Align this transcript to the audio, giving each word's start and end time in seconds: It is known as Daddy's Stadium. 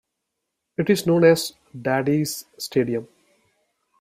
It 0.79 0.89
is 0.89 1.05
known 1.05 1.23
as 1.25 1.53
Daddy's 1.79 2.45
Stadium. 2.57 3.07